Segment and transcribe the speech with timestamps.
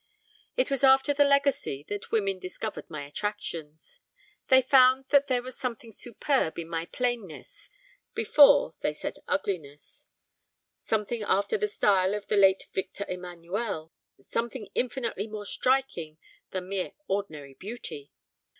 [0.57, 3.99] It was after the legacy that women discovered my attractions.
[4.47, 7.69] They found that there was something superb in my plainness
[8.15, 10.07] (before, they said ugliness),
[10.79, 16.17] something after the style of the late Victor Emanuel, something infinitely more striking
[16.49, 18.11] than mere ordinary beauty.